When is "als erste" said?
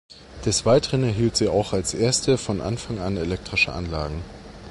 1.73-2.39